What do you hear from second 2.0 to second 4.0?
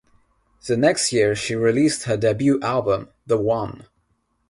her debut album "The One".